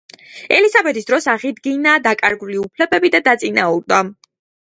[0.59, 4.01] ელისაბედის დროს აღიდგინა დაკარგული უფლებები და დაწინაურდა.